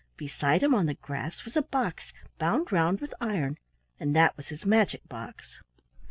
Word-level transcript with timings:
Beside 0.17 0.63
him 0.63 0.73
on 0.73 0.87
the 0.87 0.95
grass 0.95 1.45
was 1.45 1.55
a 1.55 1.61
box 1.61 2.11
bound 2.39 2.71
round 2.71 2.99
with 2.99 3.13
iron, 3.21 3.59
and 3.99 4.15
that 4.15 4.35
was 4.35 4.47
his 4.47 4.65
magic 4.65 5.07
box. 5.07 5.61